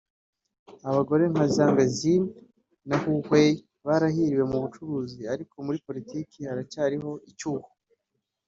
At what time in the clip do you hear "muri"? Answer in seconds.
5.65-5.77